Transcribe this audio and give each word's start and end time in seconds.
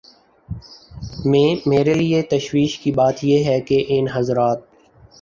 میں 1.25 1.69
میرے 1.69 1.93
لیے 1.93 2.21
تشویش 2.21 2.77
کی 2.79 2.91
بات 2.91 3.23
یہ 3.23 3.43
ہے 3.43 3.59
کہ 3.61 3.83
ان 3.87 4.07
حضرات 4.13 4.59